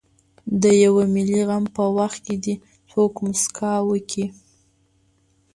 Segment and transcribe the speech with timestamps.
[0.61, 2.55] د یوه ملي غم په وخت دې
[2.91, 4.25] څوک مسکا وکړي.